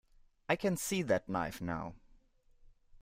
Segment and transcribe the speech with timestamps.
[0.49, 1.93] I can see that knife now.